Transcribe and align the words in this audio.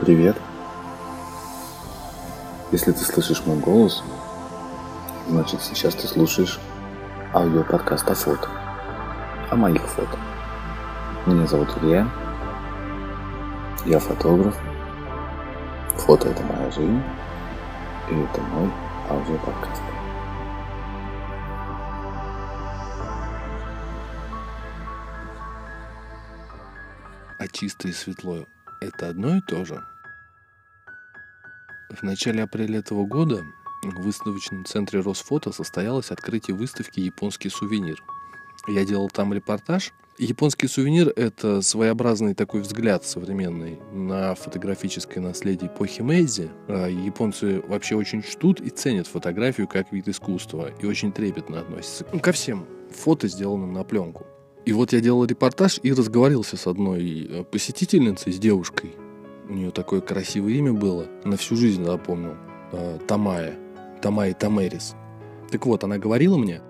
Привет. 0.00 0.34
Если 2.72 2.90
ты 2.90 3.00
слышишь 3.00 3.44
мой 3.44 3.58
голос, 3.58 4.02
значит 5.28 5.60
сейчас 5.60 5.94
ты 5.94 6.08
слушаешь 6.08 6.58
аудиоподкаст 7.34 8.10
о 8.10 8.14
фото. 8.14 8.48
О 9.50 9.56
моих 9.56 9.82
фото. 9.82 10.18
Меня 11.26 11.46
зовут 11.46 11.68
Илья. 11.82 12.08
Я 13.84 13.98
фотограф. 13.98 14.58
Фото 15.98 16.30
это 16.30 16.42
моя 16.44 16.70
жизнь. 16.70 17.02
И 18.10 18.14
это 18.14 18.40
мой 18.40 18.70
аудиоподкаст. 19.10 19.82
А 27.38 27.48
чисто 27.48 27.88
и 27.88 27.92
светло– 27.92 28.46
это 28.80 29.10
одно 29.10 29.36
и 29.36 29.40
то 29.42 29.66
же? 29.66 29.89
В 31.90 32.04
начале 32.04 32.44
апреля 32.44 32.78
этого 32.78 33.04
года 33.04 33.44
в 33.82 34.02
выставочном 34.02 34.64
центре 34.64 35.00
Росфото 35.00 35.50
состоялось 35.50 36.12
открытие 36.12 36.56
выставки 36.56 37.00
«Японский 37.00 37.48
сувенир». 37.48 38.02
Я 38.68 38.84
делал 38.84 39.10
там 39.10 39.34
репортаж. 39.34 39.92
Японский 40.16 40.68
сувенир– 40.68 41.08
это 41.16 41.62
своеобразный 41.62 42.34
такой 42.34 42.60
взгляд 42.60 43.04
современный 43.04 43.80
на 43.92 44.36
фотографическое 44.36 45.20
наследие 45.20 45.68
эпохи 45.68 46.02
Мэйзи. 46.02 46.50
А 46.68 46.86
японцы 46.86 47.60
вообще 47.66 47.96
очень 47.96 48.22
чтут 48.22 48.60
и 48.60 48.70
ценят 48.70 49.08
фотографию 49.08 49.66
как 49.66 49.90
вид 49.92 50.06
искусства 50.06 50.70
и 50.80 50.86
очень 50.86 51.10
трепетно 51.10 51.60
относятся 51.60 52.04
ко 52.04 52.30
всем 52.30 52.66
фото, 52.90 53.26
сделанным 53.26 53.72
на 53.72 53.82
пленку. 53.82 54.26
И 54.64 54.72
вот 54.72 54.92
я 54.92 55.00
делал 55.00 55.24
репортаж 55.24 55.80
и 55.82 55.92
разговаривался 55.92 56.56
с 56.56 56.66
одной 56.66 57.26
э, 57.28 57.44
посетительницей, 57.44 58.32
с 58.32 58.38
девушкой. 58.38 58.94
У 59.50 59.52
нее 59.52 59.72
такое 59.72 60.00
красивое 60.00 60.52
имя 60.52 60.72
было, 60.72 61.06
на 61.24 61.36
всю 61.36 61.56
жизнь 61.56 61.84
запомнил. 61.84 62.36
Э, 62.70 63.00
Тамая. 63.08 63.58
Тамай 64.00 64.32
Тамерис. 64.32 64.94
Так 65.50 65.66
вот, 65.66 65.82
она 65.82 65.98
говорила 65.98 66.36
мне, 66.36 66.60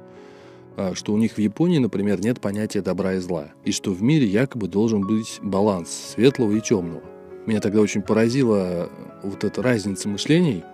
э, 0.78 0.94
что 0.94 1.12
у 1.12 1.18
них 1.18 1.34
в 1.34 1.38
Японии, 1.38 1.76
например, 1.76 2.22
нет 2.22 2.40
понятия 2.40 2.80
добра 2.80 3.14
и 3.14 3.18
зла, 3.18 3.48
и 3.66 3.72
что 3.72 3.92
в 3.92 4.02
мире 4.02 4.26
якобы 4.26 4.66
должен 4.66 5.02
быть 5.02 5.40
баланс 5.42 5.90
светлого 6.14 6.52
и 6.52 6.60
темного. 6.62 7.02
Меня 7.44 7.60
тогда 7.60 7.82
очень 7.82 8.00
поразила 8.00 8.88
вот 9.22 9.44
эта 9.44 9.62
разница 9.62 10.08
мышлений. 10.08 10.64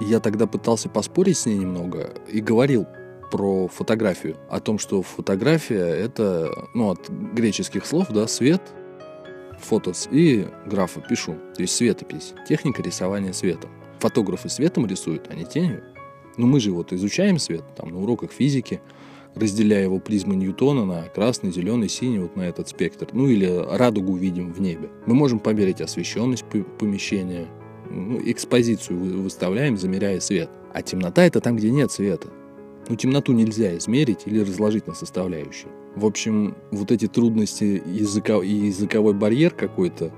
И 0.00 0.04
я 0.04 0.20
тогда 0.20 0.46
пытался 0.46 0.88
поспорить 0.88 1.38
с 1.38 1.46
ней 1.46 1.58
немного 1.58 2.14
и 2.30 2.40
говорил, 2.40 2.86
про 3.30 3.68
фотографию, 3.68 4.36
о 4.48 4.60
том, 4.60 4.78
что 4.78 5.02
фотография 5.02 5.84
это, 5.84 6.50
ну, 6.72 6.90
от 6.90 7.10
греческих 7.10 7.84
слов, 7.84 8.08
да, 8.08 8.26
свет, 8.26 8.62
фотос 9.60 10.08
и 10.10 10.46
графа 10.66 11.00
пишу, 11.00 11.34
то 11.54 11.62
есть 11.62 11.74
светопись, 11.76 12.34
техника 12.48 12.82
рисования 12.82 13.32
светом. 13.32 13.70
Фотографы 13.98 14.48
светом 14.48 14.86
рисуют, 14.86 15.26
а 15.30 15.34
не 15.34 15.44
тенью. 15.44 15.82
Но 16.36 16.46
мы 16.46 16.60
же 16.60 16.70
вот 16.70 16.92
изучаем 16.92 17.38
свет, 17.38 17.64
там, 17.76 17.90
на 17.90 18.00
уроках 18.00 18.30
физики, 18.30 18.80
разделяя 19.34 19.82
его 19.84 19.98
призмы 19.98 20.36
Ньютона 20.36 20.84
на 20.84 21.02
красный, 21.02 21.52
зеленый, 21.52 21.88
синий, 21.88 22.18
вот 22.20 22.36
на 22.36 22.42
этот 22.42 22.68
спектр. 22.68 23.08
Ну 23.12 23.28
или 23.28 23.46
радугу 23.46 24.16
видим 24.16 24.52
в 24.52 24.60
небе. 24.60 24.88
Мы 25.06 25.14
можем 25.14 25.38
померить 25.38 25.80
освещенность 25.80 26.44
помещения, 26.78 27.46
ну, 27.90 28.20
экспозицию 28.24 29.22
выставляем, 29.22 29.76
замеряя 29.76 30.20
свет. 30.20 30.50
А 30.72 30.82
темнота 30.82 31.24
это 31.24 31.40
там, 31.40 31.56
где 31.56 31.70
нет 31.70 31.90
света. 31.90 32.28
Ну, 32.88 32.96
темноту 32.96 33.32
нельзя 33.32 33.76
измерить 33.76 34.20
или 34.24 34.40
разложить 34.40 34.86
на 34.86 34.94
составляющие. 34.94 35.70
В 35.94 36.06
общем, 36.06 36.56
вот 36.70 36.90
эти 36.90 37.06
трудности 37.06 37.82
языка, 37.86 38.38
и 38.38 38.48
языковой 38.48 39.12
барьер 39.12 39.50
какой-то, 39.50 40.10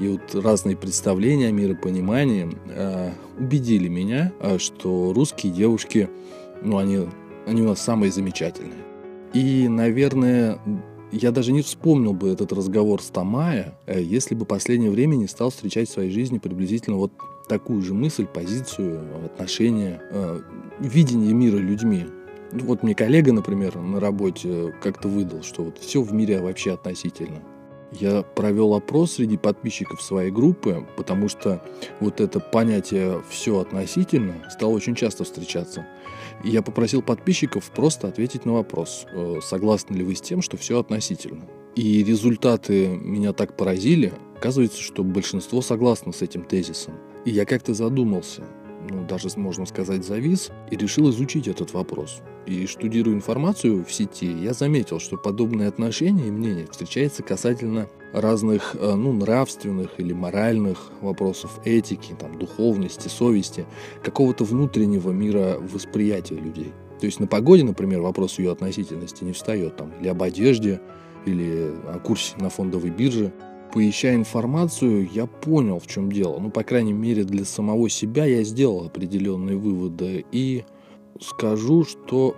и 0.00 0.08
вот 0.08 0.34
разные 0.34 0.76
представления 0.76 1.48
о 1.48 1.52
миропонимании 1.52 2.48
э, 2.68 3.10
убедили 3.38 3.88
меня, 3.88 4.32
э, 4.40 4.58
что 4.58 5.12
русские 5.12 5.52
девушки, 5.52 6.08
ну, 6.62 6.78
они, 6.78 7.06
они 7.46 7.62
у 7.62 7.66
нас 7.66 7.80
самые 7.80 8.10
замечательные. 8.10 8.84
И, 9.32 9.68
наверное, 9.68 10.58
я 11.12 11.30
даже 11.30 11.52
не 11.52 11.62
вспомнил 11.62 12.14
бы 12.14 12.30
этот 12.30 12.52
разговор 12.52 13.02
с 13.02 13.06
Тамая, 13.06 13.78
э, 13.86 14.00
если 14.02 14.34
бы 14.34 14.44
последнее 14.44 14.90
время 14.90 15.16
не 15.16 15.26
стал 15.26 15.50
встречать 15.50 15.88
в 15.88 15.92
своей 15.92 16.10
жизни 16.10 16.38
приблизительно 16.38 16.96
вот 16.96 17.12
такую 17.48 17.82
же 17.82 17.94
мысль, 17.94 18.26
позицию, 18.26 19.24
отношение, 19.24 20.00
э, 20.10 20.40
видение 20.78 21.32
мира 21.32 21.56
людьми. 21.56 22.06
Ну, 22.52 22.64
вот 22.64 22.82
мне 22.82 22.94
коллега, 22.94 23.32
например, 23.32 23.76
на 23.76 24.00
работе 24.00 24.74
как-то 24.82 25.08
выдал, 25.08 25.42
что 25.42 25.64
вот 25.64 25.78
все 25.78 26.02
в 26.02 26.12
мире 26.12 26.40
вообще 26.40 26.72
относительно. 26.72 27.42
Я 27.90 28.22
провел 28.22 28.74
опрос 28.74 29.12
среди 29.12 29.38
подписчиков 29.38 30.02
своей 30.02 30.30
группы, 30.30 30.86
потому 30.96 31.28
что 31.28 31.62
вот 32.00 32.20
это 32.20 32.38
понятие 32.38 33.22
«все 33.30 33.60
относительно» 33.60 34.34
стало 34.50 34.72
очень 34.72 34.94
часто 34.94 35.24
встречаться. 35.24 35.86
И 36.44 36.50
я 36.50 36.60
попросил 36.60 37.00
подписчиков 37.00 37.70
просто 37.70 38.08
ответить 38.08 38.44
на 38.44 38.52
вопрос, 38.52 39.06
э, 39.10 39.36
согласны 39.42 39.94
ли 39.94 40.04
вы 40.04 40.14
с 40.14 40.20
тем, 40.20 40.42
что 40.42 40.58
все 40.58 40.78
относительно. 40.78 41.46
И 41.76 42.04
результаты 42.04 42.88
меня 42.88 43.32
так 43.32 43.56
поразили. 43.56 44.12
Оказывается, 44.36 44.80
что 44.82 45.02
большинство 45.02 45.62
согласно 45.62 46.12
с 46.12 46.22
этим 46.22 46.44
тезисом. 46.44 46.94
И 47.28 47.30
я 47.30 47.44
как-то 47.44 47.74
задумался, 47.74 48.42
ну, 48.88 49.04
даже, 49.04 49.28
можно 49.36 49.66
сказать, 49.66 50.02
завис, 50.02 50.50
и 50.70 50.76
решил 50.78 51.10
изучить 51.10 51.46
этот 51.46 51.74
вопрос. 51.74 52.22
И 52.46 52.64
штудируя 52.64 53.14
информацию 53.14 53.84
в 53.84 53.92
сети, 53.92 54.32
я 54.32 54.54
заметил, 54.54 54.98
что 54.98 55.18
подобные 55.18 55.68
отношения 55.68 56.28
и 56.28 56.30
мнения 56.30 56.66
встречаются 56.70 57.22
касательно 57.22 57.86
разных, 58.14 58.74
э, 58.80 58.94
ну, 58.94 59.12
нравственных 59.12 60.00
или 60.00 60.14
моральных 60.14 60.90
вопросов 61.02 61.60
этики, 61.66 62.16
там, 62.18 62.38
духовности, 62.38 63.08
совести, 63.08 63.66
какого-то 64.02 64.44
внутреннего 64.44 65.10
мира 65.10 65.58
восприятия 65.60 66.36
людей. 66.36 66.72
То 66.98 67.04
есть 67.04 67.20
на 67.20 67.26
погоде, 67.26 67.62
например, 67.62 68.00
вопрос 68.00 68.38
ее 68.38 68.52
относительности 68.52 69.22
не 69.22 69.34
встает, 69.34 69.76
там, 69.76 69.92
или 70.00 70.08
об 70.08 70.22
одежде, 70.22 70.80
или 71.26 71.74
о 71.88 72.00
курсе 72.02 72.36
на 72.38 72.48
фондовой 72.48 72.88
бирже– 72.88 73.34
поищая 73.78 74.16
информацию, 74.16 75.08
я 75.12 75.26
понял, 75.26 75.78
в 75.78 75.86
чем 75.86 76.10
дело. 76.10 76.40
Ну, 76.40 76.50
по 76.50 76.64
крайней 76.64 76.92
мере, 76.92 77.22
для 77.22 77.44
самого 77.44 77.88
себя 77.88 78.24
я 78.24 78.42
сделал 78.42 78.84
определенные 78.84 79.56
выводы. 79.56 80.26
И 80.32 80.64
скажу, 81.20 81.84
что, 81.84 82.34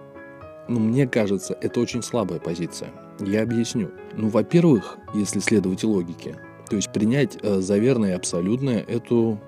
ну, 0.68 0.80
мне 0.80 1.08
кажется, 1.08 1.56
это 1.62 1.80
очень 1.80 2.02
слабая 2.02 2.40
позиция. 2.40 2.92
Я 3.20 3.40
объясню. 3.40 3.90
Ну, 4.18 4.28
во-первых, 4.28 4.98
если 5.14 5.38
следовать 5.38 5.82
логике, 5.82 6.36
то 6.68 6.76
есть 6.76 6.92
принять 6.92 7.38
э, 7.40 7.60
за 7.62 7.78
верное 7.78 8.10
и 8.10 8.16
абсолютное 8.16 8.80
эту 8.80 9.40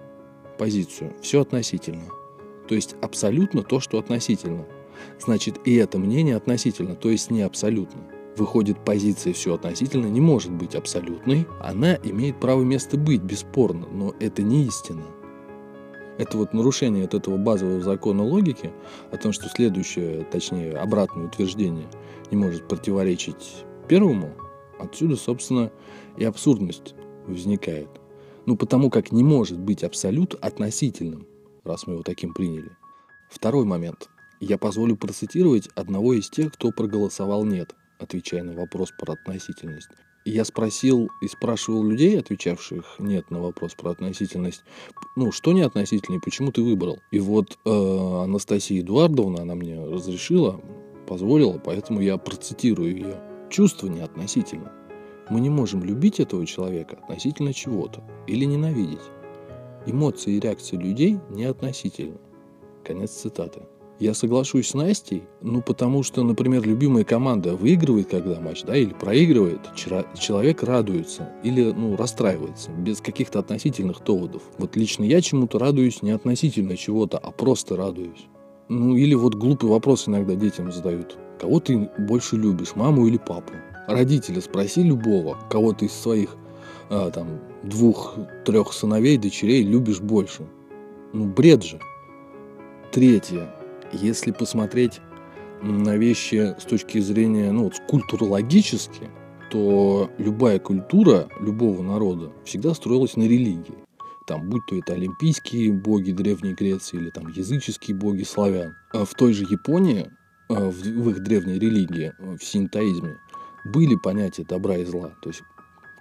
позицию. 0.57 1.13
Все 1.21 1.43
относительно. 1.43 2.05
То 2.69 2.75
есть 2.75 2.97
абсолютно 3.03 3.63
то, 3.63 3.81
что 3.81 3.99
относительно. 3.99 4.65
Значит, 5.19 5.61
и 5.67 5.75
это 5.75 5.99
мнение 5.99 6.37
относительно, 6.37 6.95
то 6.95 7.11
есть 7.11 7.31
не 7.31 7.43
абсолютно. 7.43 8.01
Выходит, 8.37 8.83
позиция 8.83 9.35
все 9.35 9.55
относительно 9.55 10.07
не 10.07 10.21
может 10.21 10.53
быть 10.53 10.75
абсолютной. 10.75 11.47
Она 11.61 11.97
имеет 12.03 12.41
право 12.41 12.63
место 12.63 12.97
быть, 12.97 13.23
бесспорно, 13.23 13.87
но 13.89 14.15
это 14.21 14.43
не 14.43 14.65
истина. 14.65 15.05
Это 16.19 16.39
вот 16.39 16.55
нарушение 16.55 17.05
от 17.05 17.15
этого 17.15 17.37
базового 17.37 17.83
закона 17.83 18.23
логики, 18.23 18.71
о 19.11 19.17
том, 19.17 19.33
что 19.33 19.49
следующее, 19.49 20.25
точнее, 20.31 20.73
обратное 20.73 21.27
утверждение 21.27 21.87
не 22.31 22.37
может 22.37 22.69
противоречить 22.69 23.65
первому, 23.89 24.31
отсюда, 24.79 25.17
собственно, 25.17 25.71
и 26.17 26.25
абсурдность 26.25 26.95
возникает. 27.27 27.89
Ну, 28.47 28.57
потому 28.57 28.91
как 28.91 29.13
не 29.13 29.23
может 29.23 29.59
быть 29.59 29.85
абсолют 29.85 30.35
относительным, 30.41 31.27
раз 31.65 31.87
мы 31.87 31.95
его 31.95 32.03
таким 32.03 32.33
приняли. 32.33 32.71
Второй 33.31 33.65
момент. 33.65 34.09
Я 34.41 34.59
позволю 34.59 34.97
процитировать 34.97 35.69
одного 35.77 36.15
из 36.15 36.29
тех, 36.29 36.53
кто 36.53 36.73
проголосовал 36.73 37.45
«нет» 37.45 37.75
отвечая 38.03 38.43
на 38.43 38.53
вопрос 38.53 38.93
про 38.99 39.15
относительность. 39.15 39.89
Я 40.25 40.45
спросил 40.45 41.09
и 41.21 41.27
спрашивал 41.27 41.83
людей, 41.83 42.19
отвечавших 42.19 42.97
нет 43.01 43.31
на 43.31 43.41
вопрос 43.41 43.75
про 43.75 43.91
относительность, 43.91 44.63
ну, 45.17 45.33
что 45.33 45.53
не 45.53 45.63
относительно 45.63 46.17
и 46.17 46.21
почему 46.21 46.53
ты 46.53 46.63
выбрал. 46.63 46.99
И 47.11 47.19
вот 47.19 47.59
э, 47.65 48.23
Анастасия 48.23 48.81
Эдуардовна, 48.83 49.43
она 49.43 49.57
мне 49.57 49.85
разрешила, 49.85 50.61
позволила, 51.09 51.59
поэтому 51.59 52.01
я 52.01 52.19
процитирую 52.19 52.95
ее. 52.95 53.21
Чувство 53.51 53.89
не 53.89 54.01
относительно. 54.01 54.73
Мы 55.29 55.41
не 55.41 55.51
можем 55.51 55.83
любить 55.83 56.21
этого 56.21 56.47
человека 56.47 56.99
относительно 57.03 57.53
чего-то 57.53 58.05
или 58.29 58.45
ненавидеть. 58.45 59.01
Эмоции 59.87 60.35
и 60.35 60.41
реакции 60.41 60.77
людей 60.77 61.19
не 61.31 61.45
относительно. 61.45 62.19
Конец 62.85 63.11
цитаты. 63.11 63.63
Я 64.03 64.15
соглашусь 64.15 64.71
с 64.71 64.75
Настей, 64.75 65.23
ну 65.43 65.63
потому 65.63 66.03
что, 66.03 66.25
например, 66.25 66.67
любимая 66.67 67.05
команда 67.05 67.55
выигрывает 67.55 68.09
когда 68.09 68.41
матч, 68.41 68.65
да, 68.65 68.77
или 68.77 68.93
проигрывает, 68.93 69.61
человек 69.77 70.65
радуется 70.65 71.31
или, 71.45 71.71
ну, 71.71 71.95
расстраивается, 71.95 72.73
без 72.73 73.01
каких-то 73.01 73.39
относительных 73.39 74.03
доводов. 74.03 74.43
Вот 74.59 74.75
лично 74.75 75.05
я 75.05 75.21
чему-то 75.21 75.61
радуюсь 75.61 76.03
не 76.03 76.11
относительно 76.11 76.77
чего-то, 76.77 77.17
а 77.17 77.31
просто 77.31 77.77
радуюсь. 77.77 78.27
Ну 78.69 78.97
или 78.97 79.15
вот 79.15 79.37
глупый 79.37 79.71
вопрос 79.71 80.09
иногда 80.09 80.35
детям 80.35 80.73
задают. 80.73 81.17
Кого 81.41 81.61
ты 81.61 81.89
больше 81.97 82.35
любишь, 82.35 82.75
маму 82.75 83.07
или 83.07 83.19
папу? 83.19 83.53
Родители, 83.87 84.41
спроси 84.41 84.83
любого, 84.83 85.39
кого-то 85.49 85.85
из 85.85 85.93
своих 85.93 86.35
а, 86.91 87.13
там, 87.13 87.39
двух-трех 87.63 88.73
сыновей, 88.73 89.17
дочерей 89.17 89.63
любишь 89.63 90.01
больше. 90.01 90.45
Ну, 91.13 91.27
бред 91.27 91.63
же. 91.63 91.79
Третье. 92.91 93.62
Если 93.93 94.31
посмотреть 94.31 95.01
на 95.63 95.97
вещи 95.97 96.55
с 96.59 96.65
точки 96.65 96.99
зрения, 96.99 97.53
ну, 97.53 97.65
вот, 97.65 97.75
культурологически, 97.89 99.11
то 99.51 100.11
любая 100.19 100.59
культура 100.59 101.29
любого 101.41 101.83
народа 101.83 102.33
всегда 102.45 102.75
строилась 102.75 103.17
на 103.17 103.25
религии. 103.25 103.75
Там, 104.27 104.49
будь 104.49 104.65
то 104.67 104.77
это 104.77 104.95
олимпийские 104.95 105.73
боги 105.73 106.13
Древней 106.13 106.55
Греции 106.55 106.97
или 106.97 107.11
там 107.11 107.29
языческие 107.29 107.97
боги 107.97 108.23
славян. 108.23 108.75
А 108.93 109.05
в 109.05 109.13
той 109.15 109.33
же 109.35 109.45
Японии, 109.45 110.11
а, 110.49 110.71
в, 110.71 110.77
в 110.77 111.11
их 111.11 111.23
древней 111.23 111.59
религии, 111.59 112.13
в 112.19 112.43
синтоизме, 112.43 113.19
были 113.65 113.95
понятия 113.97 114.45
добра 114.45 114.77
и 114.77 114.85
зла, 114.85 115.13
то 115.23 115.29
есть 115.29 115.43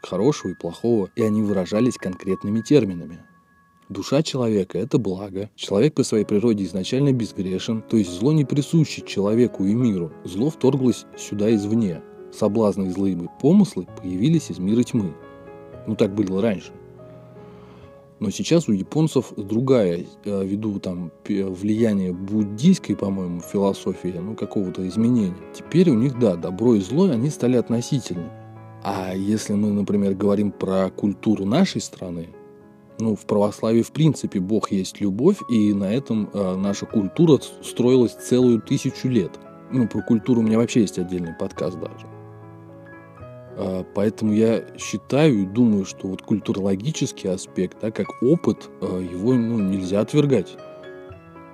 хорошего 0.01 0.51
и 0.51 0.55
плохого, 0.55 1.09
и 1.15 1.21
они 1.21 1.41
выражались 1.41 1.97
конкретными 1.97 2.61
терминами. 2.61 3.19
Душа 3.91 4.23
человека– 4.23 4.77
это 4.79 4.97
благо. 4.97 5.49
Человек 5.53 5.95
по 5.95 6.03
своей 6.03 6.23
природе 6.23 6.63
изначально 6.63 7.11
безгрешен, 7.11 7.81
то 7.81 7.97
есть 7.97 8.09
зло 8.09 8.31
не 8.31 8.45
присуще 8.45 9.01
человеку 9.01 9.65
и 9.65 9.73
миру. 9.73 10.13
Зло 10.23 10.49
вторглось 10.49 11.05
сюда 11.17 11.53
извне. 11.53 12.01
Соблазны 12.31 12.85
и 12.85 12.89
злые 12.91 13.17
помыслы 13.41 13.85
появились 14.01 14.49
из 14.49 14.59
мира 14.59 14.83
тьмы. 14.83 15.13
Ну 15.87 15.97
так 15.97 16.15
было 16.15 16.41
раньше. 16.41 16.71
Но 18.21 18.29
сейчас 18.29 18.69
у 18.69 18.71
японцев 18.71 19.33
другая, 19.35 20.05
э, 20.23 20.45
ввиду 20.45 20.79
там 20.79 21.11
влияния 21.27 22.13
буддийской, 22.13 22.95
по-моему, 22.95 23.41
философии, 23.41 24.15
ну 24.17 24.35
какого-то 24.35 24.87
изменения. 24.87 25.35
Теперь 25.53 25.89
у 25.89 25.95
них, 25.95 26.17
да, 26.17 26.37
добро 26.37 26.75
и 26.75 26.79
зло, 26.79 27.09
они 27.09 27.29
стали 27.29 27.57
относительны. 27.57 28.29
А 28.83 29.13
если 29.13 29.51
мы, 29.51 29.69
например, 29.73 30.13
говорим 30.13 30.53
про 30.53 30.89
культуру 30.91 31.43
нашей 31.45 31.81
страны, 31.81 32.29
ну, 33.01 33.15
в 33.15 33.25
православии, 33.25 33.81
в 33.81 33.91
принципе, 33.91 34.39
Бог 34.39 34.71
есть 34.71 35.01
любовь, 35.01 35.37
и 35.49 35.73
на 35.73 35.91
этом 35.91 36.29
э, 36.33 36.55
наша 36.55 36.85
культура 36.85 37.39
строилась 37.63 38.13
целую 38.13 38.61
тысячу 38.61 39.07
лет. 39.07 39.31
Ну, 39.71 39.87
про 39.87 40.01
культуру 40.01 40.41
у 40.41 40.43
меня 40.43 40.57
вообще 40.57 40.81
есть 40.81 40.99
отдельный 40.99 41.33
подкаст 41.33 41.79
даже. 41.79 42.07
Э, 43.57 43.83
поэтому 43.95 44.33
я 44.33 44.63
считаю 44.77 45.41
и 45.41 45.45
думаю, 45.45 45.85
что 45.85 46.07
вот 46.07 46.21
культурологический 46.21 47.29
аспект, 47.29 47.77
да, 47.81 47.91
как 47.91 48.21
опыт, 48.21 48.69
э, 48.81 49.07
его 49.11 49.33
ну, 49.33 49.59
нельзя 49.59 50.01
отвергать. 50.01 50.55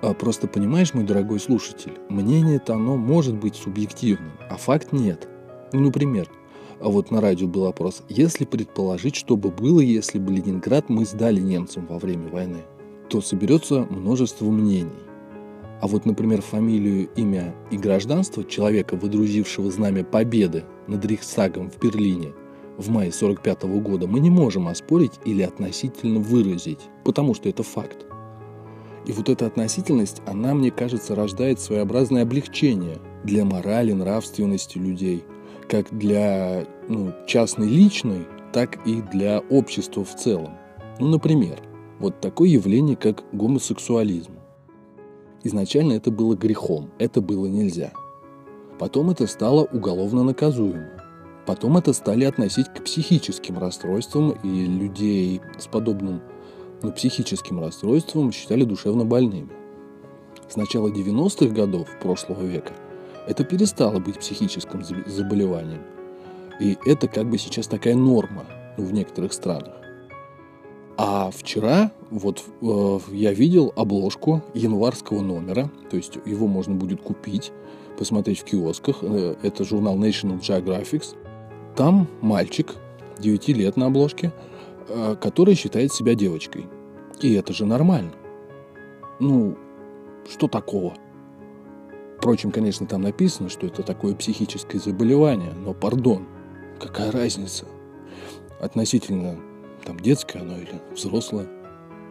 А 0.02 0.14
просто 0.14 0.46
понимаешь, 0.46 0.94
мой 0.94 1.04
дорогой 1.04 1.40
слушатель, 1.40 1.98
мнение-то 2.08 2.74
оно 2.74 2.96
может 2.96 3.36
быть 3.36 3.56
субъективным, 3.56 4.32
а 4.48 4.56
факт 4.56 4.92
нет. 4.92 5.26
Ну, 5.72 5.80
например, 5.80 6.28
а 6.80 6.88
вот 6.88 7.10
на 7.10 7.20
радио 7.20 7.48
был 7.48 7.66
опрос. 7.66 8.02
Если 8.08 8.44
предположить, 8.44 9.16
что 9.16 9.36
бы 9.36 9.50
было, 9.50 9.80
если 9.80 10.18
бы 10.18 10.32
Ленинград 10.32 10.88
мы 10.88 11.04
сдали 11.04 11.40
немцам 11.40 11.86
во 11.86 11.98
время 11.98 12.28
войны, 12.28 12.62
то 13.08 13.20
соберется 13.20 13.86
множество 13.90 14.46
мнений. 14.46 14.90
А 15.80 15.86
вот, 15.86 16.06
например, 16.06 16.42
фамилию, 16.42 17.08
имя 17.16 17.54
и 17.70 17.76
гражданство 17.76 18.44
человека, 18.44 18.96
выдрузившего 18.96 19.70
знамя 19.70 20.04
победы 20.04 20.64
над 20.86 21.04
Рейхсагом 21.04 21.70
в 21.70 21.78
Берлине 21.78 22.32
в 22.76 22.90
мае 22.90 23.12
45 23.12 23.64
года, 23.80 24.06
мы 24.06 24.20
не 24.20 24.30
можем 24.30 24.68
оспорить 24.68 25.18
или 25.24 25.42
относительно 25.42 26.20
выразить, 26.20 26.80
потому 27.04 27.34
что 27.34 27.48
это 27.48 27.62
факт. 27.62 28.06
И 29.06 29.12
вот 29.12 29.28
эта 29.28 29.46
относительность, 29.46 30.20
она, 30.26 30.54
мне 30.54 30.70
кажется, 30.70 31.14
рождает 31.14 31.60
своеобразное 31.60 32.22
облегчение 32.22 32.98
для 33.24 33.44
морали, 33.44 33.92
нравственности 33.92 34.78
людей– 34.78 35.24
как 35.68 35.96
для 35.96 36.66
ну, 36.88 37.12
частной 37.26 37.68
личной, 37.68 38.26
так 38.52 38.86
и 38.86 39.02
для 39.02 39.40
общества 39.50 40.04
в 40.04 40.14
целом. 40.14 40.56
Ну, 40.98 41.08
например, 41.08 41.60
вот 41.98 42.20
такое 42.20 42.48
явление, 42.48 42.96
как 42.96 43.24
гомосексуализм. 43.32 44.32
Изначально 45.44 45.92
это 45.92 46.10
было 46.10 46.34
грехом, 46.34 46.90
это 46.98 47.20
было 47.20 47.46
нельзя. 47.46 47.92
Потом 48.78 49.10
это 49.10 49.26
стало 49.26 49.64
уголовно 49.64 50.24
наказуемо. 50.24 50.90
Потом 51.46 51.76
это 51.76 51.92
стали 51.92 52.24
относить 52.24 52.68
к 52.68 52.84
психическим 52.84 53.58
расстройствам, 53.58 54.32
и 54.42 54.66
людей 54.66 55.40
с 55.58 55.66
подобным 55.66 56.20
ну, 56.82 56.92
психическим 56.92 57.60
расстройством 57.60 58.32
считали 58.32 58.64
душевно 58.64 59.04
больными. 59.04 59.50
С 60.48 60.56
начала 60.56 60.88
90-х 60.88 61.54
годов 61.54 61.88
прошлого 62.00 62.42
века– 62.42 62.72
это 63.28 63.44
перестало 63.44 63.98
быть 63.98 64.18
психическим 64.18 64.82
заболеванием. 65.06 65.82
И 66.60 66.78
это 66.86 67.06
как 67.08 67.28
бы 67.28 67.38
сейчас 67.38 67.66
такая 67.66 67.94
норма 67.94 68.46
ну, 68.76 68.84
в 68.84 68.92
некоторых 68.92 69.32
странах. 69.32 69.74
А 70.96 71.30
вчера 71.30 71.92
вот 72.10 72.42
э, 72.62 72.98
я 73.12 73.32
видел 73.32 73.72
обложку 73.76 74.42
январского 74.54 75.20
номера, 75.20 75.70
то 75.90 75.96
есть 75.96 76.18
его 76.24 76.48
можно 76.48 76.74
будет 76.74 77.00
купить, 77.00 77.52
посмотреть 77.96 78.40
в 78.40 78.44
киосках. 78.44 78.98
Э, 79.02 79.36
это 79.42 79.64
журнал 79.64 79.96
National 79.96 80.40
Geographic. 80.40 81.04
Там 81.76 82.08
мальчик 82.20 82.74
9 83.20 83.48
лет 83.48 83.76
на 83.76 83.86
обложке, 83.86 84.32
э, 84.88 85.16
который 85.20 85.54
считает 85.54 85.92
себя 85.92 86.14
девочкой. 86.14 86.66
И 87.20 87.34
это 87.34 87.52
же 87.52 87.66
нормально. 87.66 88.12
Ну, 89.20 89.56
что 90.28 90.48
такого? 90.48 90.94
Впрочем, 92.18 92.50
конечно, 92.50 92.84
там 92.84 93.02
написано, 93.02 93.48
что 93.48 93.66
это 93.66 93.84
такое 93.84 94.12
психическое 94.16 94.80
заболевание, 94.80 95.52
но, 95.52 95.72
пардон, 95.72 96.26
какая 96.80 97.12
разница? 97.12 97.64
Относительно 98.60 99.36
там 99.84 100.00
детское 100.00 100.40
оно 100.40 100.56
или 100.56 100.82
взрослое. 100.92 101.46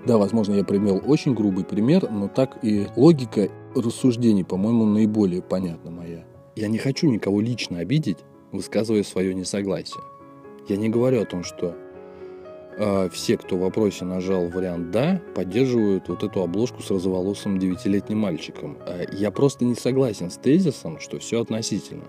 Да, 0.06 0.18
возможно, 0.18 0.54
я 0.54 0.64
привел 0.64 1.02
очень 1.06 1.34
грубый 1.34 1.66
пример, 1.66 2.10
но 2.10 2.30
так 2.30 2.58
и 2.64 2.88
логика 2.96 3.50
рассуждений, 3.76 4.46
по-моему, 4.46 4.86
наиболее 4.86 5.42
понятна 5.42 5.92
моя. 5.92 6.26
Я 6.56 6.70
не 6.70 6.78
хочу 6.78 7.10
никого 7.10 7.42
лично 7.42 7.80
обидеть, 7.80 8.20
высказывая 8.54 9.04
свое 9.04 9.36
несогласие. 9.36 10.02
Я 10.70 10.78
не 10.78 10.88
говорю 10.88 11.22
о 11.22 11.26
том, 11.26 11.44
что 11.44 11.76
все, 13.12 13.38
кто 13.38 13.58
в 13.58 13.62
вопросе 13.62 14.06
нажал 14.06 14.48
вариант 14.50 14.92
«да», 14.92 15.22
поддерживают 15.34 16.10
вот 16.10 16.24
эту 16.24 16.44
обложку 16.44 16.84
с 16.84 16.92
розоволосым 16.92 17.58
девятилетним 17.58 18.20
мальчиком. 18.20 18.78
А, 18.82 19.04
я 19.12 19.32
просто 19.32 19.66
не 19.66 19.76
согласен 19.76 20.30
с 20.30 20.38
тезисом, 20.38 21.00
что 21.00 21.18
все 21.20 21.42
относительно. 21.42 22.06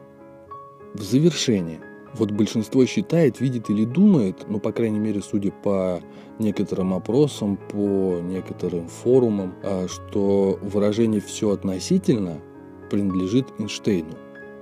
В 0.94 1.02
завершение. 1.02 1.80
Вот 2.14 2.30
большинство 2.30 2.84
считает, 2.86 3.40
видит 3.40 3.70
или 3.70 3.84
думает, 3.84 4.46
ну, 4.48 4.60
по 4.60 4.72
крайней 4.72 4.98
мере, 4.98 5.20
судя 5.20 5.52
по 5.52 6.00
некоторым 6.38 6.94
опросам, 6.94 7.56
по 7.56 8.20
некоторым 8.22 8.88
форумам, 8.88 9.54
а, 9.62 9.86
что 9.88 10.58
выражение 10.60 11.20
«все 11.20 11.50
относительно» 11.50 12.40
принадлежит 12.90 13.46
Эйнштейну. 13.58 14.16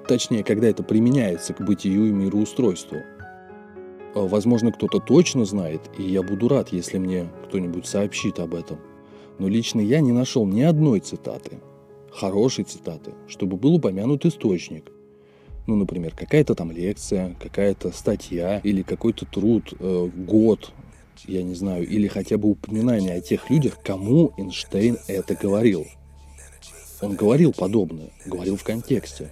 Точнее, 0.06 0.44
когда 0.44 0.68
это 0.68 0.84
применяется 0.84 1.52
к 1.52 1.64
бытию 1.64 2.06
и 2.06 2.12
мироустройству– 2.12 2.98
возможно, 4.22 4.72
кто-то 4.72 4.98
точно 4.98 5.44
знает, 5.44 5.82
и 5.98 6.02
я 6.02 6.22
буду 6.22 6.48
рад, 6.48 6.72
если 6.72 6.98
мне 6.98 7.28
кто-нибудь 7.46 7.86
сообщит 7.86 8.38
об 8.38 8.54
этом. 8.54 8.78
Но 9.38 9.48
лично 9.48 9.80
я 9.80 10.00
не 10.00 10.12
нашел 10.12 10.46
ни 10.46 10.62
одной 10.62 11.00
цитаты, 11.00 11.58
хорошей 12.10 12.64
цитаты, 12.64 13.12
чтобы 13.28 13.56
был 13.56 13.74
упомянут 13.74 14.24
источник. 14.24 14.90
Ну, 15.66 15.76
например, 15.76 16.14
какая-то 16.14 16.54
там 16.54 16.70
лекция, 16.70 17.36
какая-то 17.40 17.90
статья 17.90 18.60
или 18.60 18.82
какой-то 18.82 19.26
труд, 19.26 19.74
э, 19.78 20.10
год, 20.14 20.72
я 21.26 21.42
не 21.42 21.54
знаю, 21.54 21.86
или 21.86 22.06
хотя 22.06 22.38
бы 22.38 22.50
упоминание 22.50 23.14
о 23.14 23.20
тех 23.20 23.50
людях, 23.50 23.78
кому 23.82 24.32
Эйнштейн 24.36 24.98
это 25.08 25.34
говорил. 25.34 25.86
Он 27.02 27.14
говорил 27.14 27.52
подобное, 27.52 28.10
говорил 28.24 28.56
в 28.56 28.64
контексте. 28.64 29.30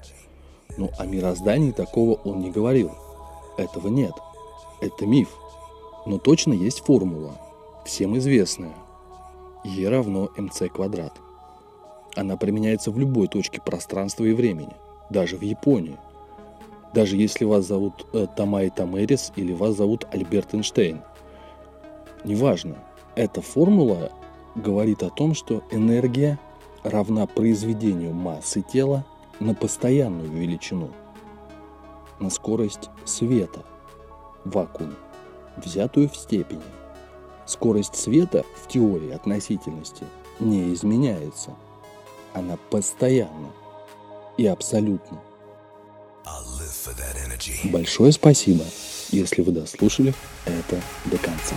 Но 0.76 0.90
о 0.98 1.06
мироздании 1.06 1.70
такого 1.70 2.14
он 2.14 2.40
не 2.40 2.50
говорил. 2.50 2.92
Этого 3.56 3.88
нет. 3.88 4.12
Это 4.80 5.06
миф. 5.06 5.28
Но 6.06 6.18
точно 6.18 6.52
есть 6.52 6.84
формула, 6.84 7.32
всем 7.84 8.16
известная. 8.18 8.74
Е 9.64 9.88
равно 9.88 10.28
mc 10.36 10.68
квадрат. 10.68 11.14
Она 12.16 12.36
применяется 12.36 12.90
в 12.90 12.98
любой 12.98 13.28
точке 13.28 13.60
пространства 13.60 14.24
и 14.24 14.34
времени, 14.34 14.74
даже 15.10 15.36
в 15.36 15.42
Японии. 15.42 15.96
Даже 16.92 17.16
если 17.16 17.44
вас 17.44 17.66
зовут 17.66 18.06
э, 18.12 18.26
Тамай 18.36 18.70
Тамерис 18.70 19.32
или 19.36 19.52
вас 19.52 19.76
зовут 19.76 20.06
Альберт 20.12 20.54
Эйнштейн. 20.54 21.00
Неважно. 22.22 22.76
Эта 23.16 23.40
формула 23.40 24.12
говорит 24.54 25.02
о 25.02 25.10
том, 25.10 25.34
что 25.34 25.62
энергия 25.70 26.38
равна 26.82 27.26
произведению 27.26 28.12
массы 28.12 28.62
тела 28.62 29.04
на 29.40 29.54
постоянную 29.54 30.30
величину, 30.30 30.90
на 32.20 32.30
скорость 32.30 32.90
света– 33.04 33.64
вакуум, 34.44 34.94
взятую 35.56 36.08
в 36.08 36.16
степени. 36.16 36.62
Скорость 37.46 37.96
света 37.96 38.44
в 38.62 38.68
теории 38.68 39.10
относительности 39.10 40.04
не 40.40 40.72
изменяется. 40.72 41.54
Она 42.32 42.56
постоянна 42.70 43.52
и 44.36 44.46
абсолютна. 44.46 45.20
Большое 47.64 48.12
спасибо, 48.12 48.64
если 49.10 49.42
вы 49.42 49.52
дослушали 49.52 50.14
это 50.46 50.80
до 51.04 51.18
конца. 51.18 51.56